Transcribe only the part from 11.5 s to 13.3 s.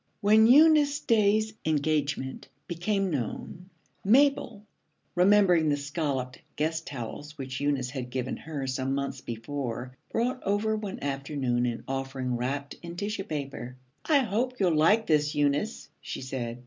an offering wrapped in tissue